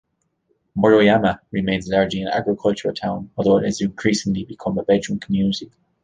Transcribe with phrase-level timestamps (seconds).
[0.75, 5.71] Moroyama remains largely an agricultural town, although it has increasing become a bedroom community.